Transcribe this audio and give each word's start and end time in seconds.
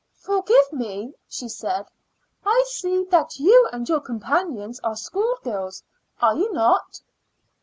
"Forgive 0.17 0.73
me," 0.73 1.13
she 1.29 1.47
said; 1.47 1.85
"I 2.43 2.65
see 2.71 3.03
that 3.11 3.37
you 3.37 3.69
and 3.71 3.87
your 3.87 3.99
companions 3.99 4.79
are 4.79 4.95
schoolgirls, 4.95 5.83
are 6.19 6.35
you 6.35 6.51
not?" 6.51 7.01